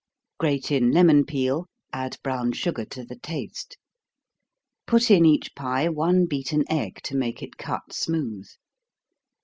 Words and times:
Grate 0.39 0.71
in 0.71 0.89
lemon 0.89 1.23
peel, 1.27 1.67
add 1.93 2.17
brown 2.23 2.51
sugar 2.53 2.85
to 2.85 3.05
the 3.05 3.19
taste. 3.19 3.77
Put 4.87 5.11
in 5.11 5.27
each 5.27 5.53
pie 5.53 5.89
one 5.89 6.25
beaten 6.25 6.63
egg, 6.71 7.01
to 7.03 7.15
make 7.15 7.43
it 7.43 7.57
cut 7.57 7.93
smooth. 7.93 8.47